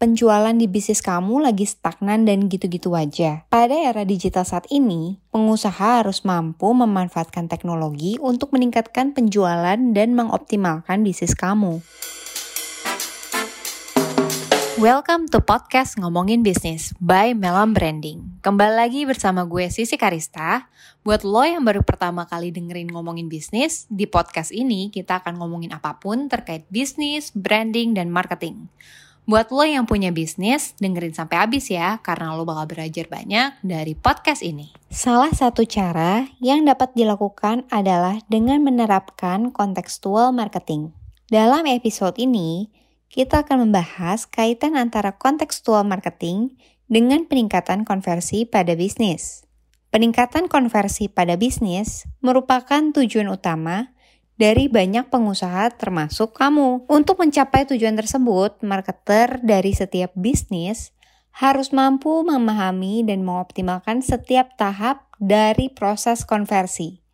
penjualan 0.00 0.56
di 0.56 0.64
bisnis 0.64 1.04
kamu 1.04 1.44
lagi 1.44 1.68
stagnan 1.68 2.24
dan 2.24 2.48
gitu-gitu 2.48 2.96
aja. 2.96 3.44
Pada 3.52 3.76
era 3.76 4.00
digital 4.08 4.48
saat 4.48 4.64
ini, 4.72 5.20
pengusaha 5.28 6.00
harus 6.00 6.24
mampu 6.24 6.72
memanfaatkan 6.72 7.52
teknologi 7.52 8.16
untuk 8.16 8.48
meningkatkan 8.56 9.12
penjualan 9.12 9.76
dan 9.76 10.08
mengoptimalkan 10.16 11.04
bisnis 11.04 11.36
kamu. 11.36 11.84
Welcome 14.80 15.28
to 15.28 15.44
podcast 15.44 16.00
Ngomongin 16.00 16.40
Bisnis 16.40 16.96
by 16.96 17.36
Melam 17.36 17.76
Branding. 17.76 18.40
Kembali 18.40 18.80
lagi 18.80 19.04
bersama 19.04 19.44
gue 19.44 19.68
Sisi 19.68 20.00
Karista. 20.00 20.72
Buat 21.04 21.28
lo 21.28 21.44
yang 21.44 21.60
baru 21.60 21.84
pertama 21.84 22.24
kali 22.24 22.48
dengerin 22.48 22.88
ngomongin 22.88 23.28
bisnis, 23.28 23.84
di 23.92 24.08
podcast 24.08 24.48
ini 24.48 24.88
kita 24.88 25.20
akan 25.20 25.36
ngomongin 25.36 25.76
apa 25.76 26.00
pun 26.00 26.32
terkait 26.32 26.64
bisnis, 26.72 27.36
branding, 27.36 27.92
dan 27.92 28.08
marketing. 28.08 28.72
Buat 29.28 29.52
lo 29.52 29.62
yang 29.62 29.84
punya 29.84 30.10
bisnis, 30.10 30.72
dengerin 30.80 31.12
sampai 31.12 31.44
habis 31.44 31.68
ya, 31.68 32.00
karena 32.00 32.32
lo 32.34 32.48
bakal 32.48 32.70
belajar 32.72 33.06
banyak 33.06 33.60
dari 33.60 33.92
podcast 33.92 34.40
ini. 34.40 34.72
Salah 34.88 35.30
satu 35.30 35.62
cara 35.68 36.26
yang 36.42 36.64
dapat 36.64 36.96
dilakukan 36.96 37.68
adalah 37.68 38.18
dengan 38.32 38.64
menerapkan 38.64 39.52
kontekstual 39.52 40.32
marketing. 40.32 40.96
Dalam 41.30 41.68
episode 41.68 42.18
ini, 42.18 42.74
kita 43.10 43.46
akan 43.46 43.70
membahas 43.70 44.26
kaitan 44.26 44.74
antara 44.74 45.14
kontekstual 45.14 45.82
marketing 45.86 46.58
dengan 46.90 47.22
peningkatan 47.26 47.86
konversi 47.86 48.46
pada 48.46 48.74
bisnis. 48.74 49.46
Peningkatan 49.90 50.46
konversi 50.46 51.10
pada 51.10 51.34
bisnis 51.34 52.06
merupakan 52.22 52.78
tujuan 52.94 53.26
utama 53.26 53.90
dari 54.40 54.72
banyak 54.72 55.12
pengusaha 55.12 55.68
termasuk 55.76 56.32
kamu. 56.32 56.88
Untuk 56.88 57.20
mencapai 57.20 57.68
tujuan 57.68 57.92
tersebut, 57.92 58.64
marketer 58.64 59.36
dari 59.44 59.76
setiap 59.76 60.16
bisnis 60.16 60.96
harus 61.36 61.76
mampu 61.76 62.24
memahami 62.24 63.04
dan 63.04 63.20
mengoptimalkan 63.20 64.00
setiap 64.00 64.56
tahap 64.56 65.04
dari 65.20 65.68
proses 65.68 66.24
konversi. 66.24 67.04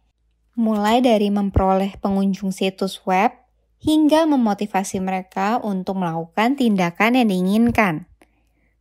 Mulai 0.54 1.02
dari 1.02 1.28
memperoleh 1.34 1.98
pengunjung 1.98 2.54
situs 2.54 3.02
web 3.02 3.34
hingga 3.82 4.24
memotivasi 4.24 5.02
mereka 5.02 5.58
untuk 5.60 5.98
melakukan 5.98 6.54
tindakan 6.54 7.18
yang 7.18 7.28
diinginkan. 7.28 8.06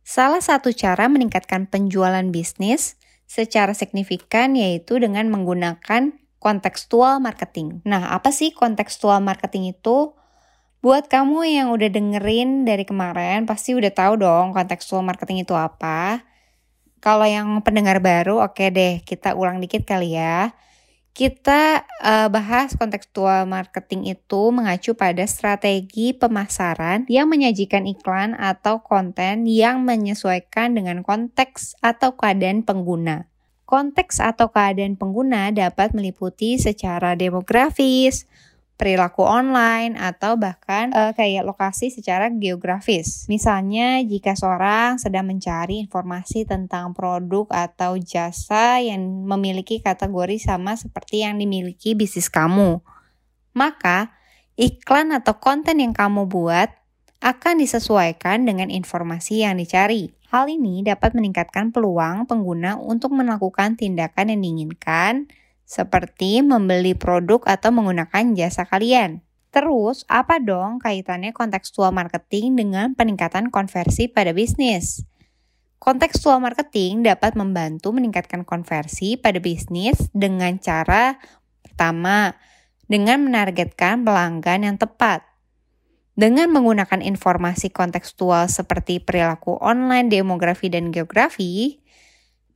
Salah 0.06 0.40
satu 0.40 0.70
cara 0.70 1.10
meningkatkan 1.10 1.66
penjualan 1.66 2.24
bisnis 2.30 2.94
secara 3.26 3.74
signifikan 3.74 4.54
yaitu 4.54 5.02
dengan 5.02 5.26
menggunakan 5.34 6.14
kontekstual 6.46 7.18
marketing. 7.18 7.82
Nah, 7.82 8.14
apa 8.14 8.30
sih 8.30 8.54
kontekstual 8.54 9.18
marketing 9.18 9.74
itu? 9.74 10.14
Buat 10.78 11.10
kamu 11.10 11.42
yang 11.42 11.74
udah 11.74 11.90
dengerin 11.90 12.62
dari 12.62 12.86
kemarin, 12.86 13.50
pasti 13.50 13.74
udah 13.74 13.90
tahu 13.90 14.22
dong 14.22 14.54
kontekstual 14.54 15.02
marketing 15.02 15.42
itu 15.42 15.58
apa. 15.58 16.22
Kalau 17.02 17.26
yang 17.26 17.58
pendengar 17.66 17.98
baru, 17.98 18.38
oke 18.46 18.54
okay 18.62 18.70
deh, 18.70 18.94
kita 19.02 19.34
ulang 19.34 19.58
dikit 19.58 19.82
kali 19.82 20.14
ya. 20.14 20.54
Kita 21.10 21.82
uh, 21.82 22.28
bahas 22.30 22.78
kontekstual 22.78 23.50
marketing 23.50 24.14
itu 24.14 24.54
mengacu 24.54 24.94
pada 24.94 25.26
strategi 25.26 26.14
pemasaran 26.14 27.10
yang 27.10 27.26
menyajikan 27.26 27.90
iklan 27.90 28.38
atau 28.38 28.86
konten 28.86 29.50
yang 29.50 29.82
menyesuaikan 29.82 30.78
dengan 30.78 31.02
konteks 31.02 31.74
atau 31.82 32.14
keadaan 32.14 32.62
pengguna. 32.62 33.26
Konteks 33.66 34.22
atau 34.22 34.54
keadaan 34.54 34.94
pengguna 34.94 35.50
dapat 35.50 35.90
meliputi 35.90 36.54
secara 36.54 37.18
demografis, 37.18 38.30
perilaku 38.78 39.26
online, 39.26 39.98
atau 39.98 40.38
bahkan 40.38 40.94
uh, 40.94 41.10
kayak 41.18 41.42
lokasi 41.42 41.90
secara 41.90 42.30
geografis. 42.30 43.26
Misalnya, 43.26 43.98
jika 44.06 44.38
seorang 44.38 45.02
sedang 45.02 45.26
mencari 45.26 45.82
informasi 45.82 46.46
tentang 46.46 46.94
produk 46.94 47.50
atau 47.50 47.98
jasa 47.98 48.78
yang 48.78 49.02
memiliki 49.26 49.82
kategori 49.82 50.38
sama 50.38 50.78
seperti 50.78 51.26
yang 51.26 51.34
dimiliki 51.34 51.98
bisnis 51.98 52.30
kamu, 52.30 52.78
maka 53.50 54.14
iklan 54.54 55.10
atau 55.10 55.42
konten 55.42 55.82
yang 55.82 55.90
kamu 55.90 56.30
buat 56.30 56.70
akan 57.18 57.58
disesuaikan 57.58 58.44
dengan 58.44 58.68
informasi 58.70 59.42
yang 59.42 59.58
dicari. 59.58 60.12
Hal 60.36 60.52
ini 60.52 60.84
dapat 60.84 61.16
meningkatkan 61.16 61.72
peluang 61.72 62.28
pengguna 62.28 62.76
untuk 62.76 63.16
melakukan 63.16 63.72
tindakan 63.72 64.36
yang 64.36 64.44
diinginkan 64.44 65.32
seperti 65.64 66.44
membeli 66.44 66.92
produk 66.92 67.40
atau 67.48 67.72
menggunakan 67.72 68.36
jasa 68.36 68.68
kalian. 68.68 69.24
Terus, 69.48 70.04
apa 70.12 70.36
dong 70.36 70.76
kaitannya 70.76 71.32
kontekstual 71.32 71.88
marketing 71.88 72.52
dengan 72.52 72.92
peningkatan 72.92 73.48
konversi 73.48 74.12
pada 74.12 74.36
bisnis? 74.36 75.08
Kontekstual 75.80 76.36
marketing 76.44 77.00
dapat 77.00 77.32
membantu 77.32 77.96
meningkatkan 77.96 78.44
konversi 78.44 79.16
pada 79.16 79.40
bisnis 79.40 80.12
dengan 80.12 80.60
cara 80.60 81.16
pertama, 81.64 82.36
dengan 82.84 83.24
menargetkan 83.24 84.04
pelanggan 84.04 84.68
yang 84.68 84.76
tepat. 84.76 85.24
Dengan 86.16 86.48
menggunakan 86.48 87.04
informasi 87.04 87.68
kontekstual 87.68 88.48
seperti 88.48 89.04
perilaku 89.04 89.60
online, 89.60 90.08
demografi, 90.08 90.72
dan 90.72 90.88
geografi, 90.88 91.84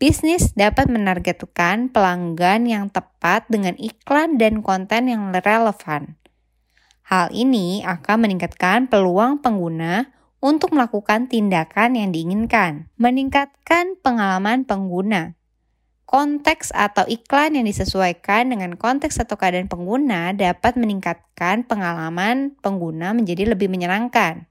Bisnis 0.00 0.56
dapat 0.56 0.88
menargetkan 0.88 1.92
pelanggan 1.92 2.64
yang 2.64 2.88
tepat 2.88 3.44
dengan 3.52 3.76
iklan 3.76 4.40
dan 4.40 4.64
konten 4.64 5.12
yang 5.12 5.28
relevan. 5.28 6.16
Hal 7.04 7.28
ini 7.36 7.84
akan 7.84 8.24
meningkatkan 8.24 8.88
peluang 8.88 9.44
pengguna 9.44 10.08
untuk 10.40 10.72
melakukan 10.72 11.28
tindakan 11.28 12.00
yang 12.00 12.16
diinginkan, 12.16 12.88
meningkatkan 12.96 14.00
pengalaman 14.00 14.64
pengguna. 14.64 15.36
Konteks 16.10 16.74
atau 16.74 17.06
iklan 17.06 17.54
yang 17.54 17.70
disesuaikan 17.70 18.50
dengan 18.50 18.74
konteks 18.74 19.22
atau 19.22 19.38
keadaan 19.38 19.70
pengguna 19.70 20.34
dapat 20.34 20.74
meningkatkan 20.74 21.62
pengalaman 21.62 22.58
pengguna 22.58 23.14
menjadi 23.14 23.54
lebih 23.54 23.70
menyenangkan 23.70 24.50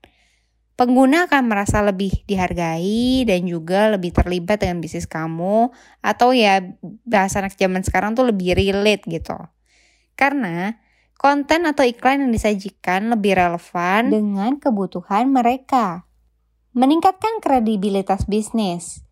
pengguna 0.79 1.27
akan 1.27 1.51
merasa 1.51 1.83
lebih 1.83 2.23
dihargai 2.23 3.27
dan 3.27 3.43
juga 3.43 3.91
lebih 3.91 4.15
terlibat 4.15 4.63
dengan 4.63 4.79
bisnis 4.79 5.03
kamu 5.03 5.75
atau 5.99 6.31
ya 6.31 6.63
bahasa 7.03 7.43
anak 7.43 7.59
zaman 7.59 7.83
sekarang 7.83 8.15
tuh 8.15 8.31
lebih 8.31 8.55
relate 8.55 9.03
gitu. 9.11 9.35
Karena 10.15 10.79
konten 11.19 11.67
atau 11.67 11.83
iklan 11.83 12.23
yang 12.23 12.31
disajikan 12.31 13.11
lebih 13.11 13.35
relevan 13.35 14.07
dengan 14.07 14.55
kebutuhan 14.55 15.27
mereka. 15.27 16.07
Meningkatkan 16.71 17.43
kredibilitas 17.43 18.23
bisnis 18.23 19.03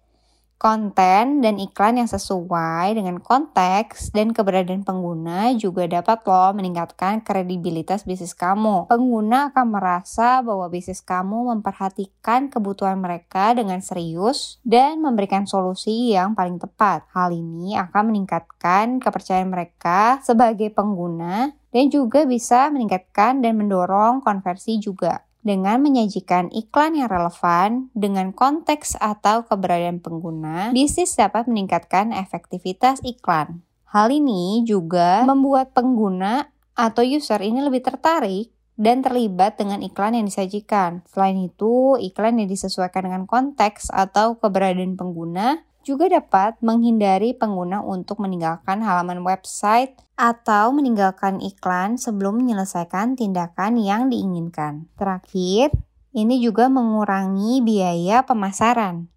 konten 0.57 1.45
dan 1.45 1.61
iklan 1.61 2.01
yang 2.01 2.09
sesuai 2.09 2.97
dengan 2.97 3.21
konteks 3.21 4.09
dan 4.09 4.33
keberadaan 4.33 4.81
pengguna 4.81 5.53
juga 5.53 5.85
dapat 5.85 6.25
loh 6.25 6.51
meningkatkan 6.57 7.21
kredibilitas 7.21 8.03
bisnis 8.03 8.33
kamu. 8.33 8.89
Pengguna 8.89 9.53
akan 9.53 9.65
merasa 9.69 10.41
bahwa 10.41 10.65
bisnis 10.73 11.05
kamu 11.05 11.53
memperhatikan 11.53 12.49
kebutuhan 12.49 12.97
mereka 12.97 13.53
dengan 13.53 13.79
serius 13.85 14.57
dan 14.65 14.97
memberikan 14.97 15.45
solusi 15.45 16.17
yang 16.17 16.33
paling 16.33 16.57
tepat. 16.57 17.05
Hal 17.13 17.29
ini 17.29 17.77
akan 17.77 18.09
meningkatkan 18.09 18.97
kepercayaan 18.97 19.53
mereka 19.53 20.17
sebagai 20.25 20.73
pengguna 20.73 21.53
dan 21.69 21.85
juga 21.93 22.25
bisa 22.25 22.73
meningkatkan 22.73 23.45
dan 23.45 23.53
mendorong 23.61 24.25
konversi 24.25 24.81
juga 24.81 25.26
dengan 25.47 25.79
menyajikan 25.79 26.51
iklan 26.51 26.99
yang 26.99 27.07
relevan 27.07 27.87
dengan 27.95 28.35
konteks 28.35 28.99
atau 28.99 29.47
keberadaan 29.47 30.03
pengguna, 30.03 30.75
bisnis 30.75 31.15
dapat 31.15 31.47
meningkatkan 31.47 32.11
efektivitas 32.11 32.99
iklan. 33.07 33.63
Hal 33.87 34.11
ini 34.11 34.67
juga 34.67 35.23
membuat 35.23 35.71
pengguna 35.71 36.51
atau 36.75 37.01
user 37.01 37.39
ini 37.39 37.63
lebih 37.63 37.81
tertarik 37.81 38.51
dan 38.77 39.01
terlibat 39.01 39.57
dengan 39.57 39.81
iklan 39.81 40.13
yang 40.13 40.29
disajikan. 40.29 41.01
Selain 41.09 41.35
itu, 41.39 41.97
iklan 41.97 42.37
yang 42.37 42.47
disesuaikan 42.51 43.09
dengan 43.09 43.23
konteks 43.25 43.89
atau 43.89 44.37
keberadaan 44.37 44.93
pengguna 44.93 45.66
juga 45.87 46.11
dapat 46.11 46.59
menghindari 46.59 47.31
pengguna 47.31 47.79
untuk 47.79 48.19
meninggalkan 48.19 48.83
halaman 48.83 49.23
website 49.23 49.95
atau 50.19 50.75
meninggalkan 50.75 51.39
iklan 51.39 51.95
sebelum 51.95 52.43
menyelesaikan 52.43 53.15
tindakan 53.15 53.79
yang 53.79 54.11
diinginkan. 54.11 54.91
Terakhir, 54.99 55.71
ini 56.11 56.43
juga 56.43 56.67
mengurangi 56.67 57.63
biaya 57.63 58.27
pemasaran. 58.27 59.07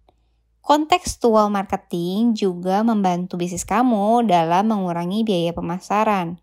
Kontekstual 0.63 1.51
marketing 1.51 2.37
juga 2.37 2.85
membantu 2.85 3.35
bisnis 3.35 3.67
kamu 3.67 4.23
dalam 4.29 4.71
mengurangi 4.71 5.27
biaya 5.27 5.51
pemasaran. 5.51 6.39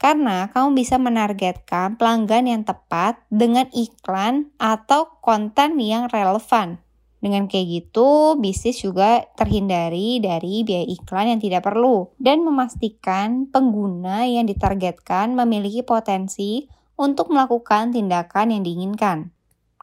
Karena 0.00 0.48
kamu 0.50 0.74
bisa 0.74 0.98
menargetkan 0.98 1.94
pelanggan 2.00 2.48
yang 2.48 2.62
tepat 2.66 3.22
dengan 3.30 3.70
iklan 3.70 4.50
atau 4.58 5.20
konten 5.22 5.76
yang 5.78 6.08
relevan. 6.08 6.80
Dengan 7.18 7.50
kayak 7.50 7.66
gitu, 7.66 8.38
bisnis 8.38 8.78
juga 8.78 9.26
terhindari 9.34 10.22
dari 10.22 10.62
biaya 10.62 10.86
iklan 10.86 11.34
yang 11.34 11.40
tidak 11.42 11.66
perlu 11.66 12.14
dan 12.22 12.46
memastikan 12.46 13.50
pengguna 13.50 14.22
yang 14.22 14.46
ditargetkan 14.46 15.34
memiliki 15.34 15.82
potensi 15.82 16.70
untuk 16.94 17.34
melakukan 17.34 17.90
tindakan 17.90 18.54
yang 18.54 18.62
diinginkan. 18.62 19.34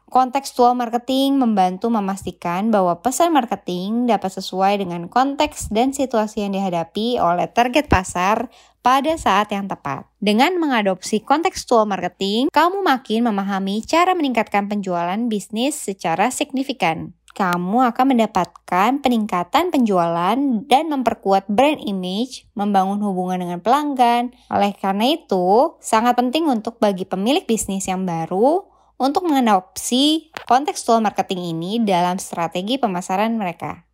Kontekstual 0.06 0.78
marketing 0.78 1.36
membantu 1.36 1.90
memastikan 1.90 2.70
bahwa 2.70 3.02
pesan 3.02 3.34
marketing 3.34 4.06
dapat 4.06 4.38
sesuai 4.38 4.78
dengan 4.80 5.10
konteks 5.10 5.68
dan 5.74 5.90
situasi 5.90 6.46
yang 6.46 6.54
dihadapi 6.54 7.18
oleh 7.18 7.50
target 7.50 7.90
pasar 7.90 8.46
pada 8.86 9.18
saat 9.18 9.50
yang 9.50 9.66
tepat. 9.66 10.06
Dengan 10.22 10.62
mengadopsi 10.62 11.20
kontekstual 11.20 11.90
marketing, 11.90 12.54
kamu 12.54 12.86
makin 12.86 13.26
memahami 13.26 13.82
cara 13.82 14.14
meningkatkan 14.14 14.70
penjualan 14.70 15.18
bisnis 15.26 15.74
secara 15.74 16.30
signifikan 16.30 17.12
kamu 17.36 17.92
akan 17.92 18.16
mendapatkan 18.16 18.90
peningkatan 19.04 19.68
penjualan 19.68 20.40
dan 20.64 20.84
memperkuat 20.88 21.44
brand 21.52 21.76
image, 21.84 22.48
membangun 22.56 22.96
hubungan 23.04 23.44
dengan 23.44 23.60
pelanggan. 23.60 24.32
Oleh 24.48 24.72
karena 24.72 25.12
itu, 25.12 25.76
sangat 25.84 26.16
penting 26.16 26.48
untuk 26.48 26.80
bagi 26.80 27.04
pemilik 27.04 27.44
bisnis 27.44 27.84
yang 27.84 28.08
baru 28.08 28.64
untuk 28.96 29.28
mengadopsi 29.28 30.32
kontekstual 30.48 31.04
marketing 31.04 31.52
ini 31.52 31.76
dalam 31.84 32.16
strategi 32.16 32.80
pemasaran 32.80 33.36
mereka. 33.36 33.84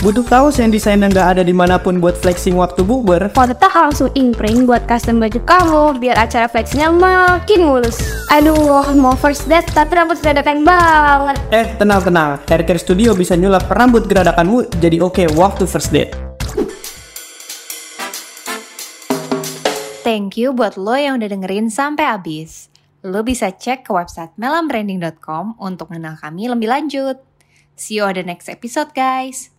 Butuh 0.00 0.24
kaos 0.24 0.56
yang 0.56 0.72
desainnya 0.72 1.12
nggak 1.12 1.28
ada 1.36 1.42
di 1.44 1.52
mana 1.52 1.76
pun 1.76 2.00
buat 2.00 2.16
flexing 2.16 2.56
waktu 2.56 2.80
bukber? 2.80 3.28
Foto 3.36 3.52
langsung 3.68 4.08
imprint 4.16 4.64
buat 4.64 4.88
custom 4.88 5.20
baju 5.20 5.36
kamu 5.44 6.00
biar 6.00 6.16
acara 6.16 6.48
flexingnya 6.48 6.88
makin 6.88 7.68
mulus. 7.68 8.00
Aduh, 8.32 8.96
mau 8.96 9.12
first 9.12 9.44
date 9.44 9.68
tapi 9.76 9.92
rambut 9.92 10.16
geradakan 10.24 10.64
banget. 10.64 11.36
Eh, 11.52 11.76
tenang-tenang. 11.76 12.40
Haircare 12.48 12.80
Studio 12.80 13.12
bisa 13.12 13.36
nyulap 13.36 13.68
rambut 13.68 14.08
geradakanmu 14.08 14.72
jadi 14.80 15.04
oke 15.04 15.20
okay 15.20 15.26
waktu 15.36 15.68
first 15.68 15.92
date. 15.92 16.16
Thank 20.00 20.40
you 20.40 20.56
buat 20.56 20.80
lo 20.80 20.96
yang 20.96 21.20
udah 21.20 21.28
dengerin 21.28 21.68
sampai 21.68 22.08
habis. 22.08 22.72
Lo 23.04 23.20
bisa 23.20 23.52
cek 23.52 23.84
ke 23.84 23.92
website 23.92 24.32
melambranding.com 24.40 25.60
untuk 25.60 25.92
mengenal 25.92 26.16
kami 26.16 26.48
lebih 26.48 26.72
lanjut. 26.72 27.20
See 27.76 28.00
you 28.00 28.08
on 28.08 28.16
the 28.16 28.24
next 28.24 28.48
episode 28.48 28.96
guys. 28.96 29.52